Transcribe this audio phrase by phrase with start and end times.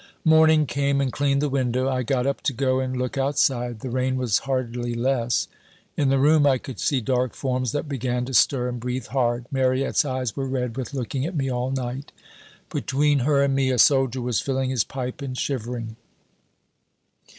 [0.25, 1.87] "Morning came and cleaned the window.
[1.87, 3.81] I got up to go and look outside.
[3.81, 5.47] The rain was hardly less.
[5.95, 9.45] In the room I could see dark forms that began to stir and breathe hard.
[9.51, 12.11] Mariette's eyes were red with looking at me all night.
[12.71, 15.97] Between her and me a soldier was filling his pipe and shivering.